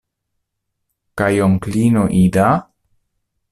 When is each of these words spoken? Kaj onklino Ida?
Kaj 1.21 1.29
onklino 1.47 2.07
Ida? 2.23 2.49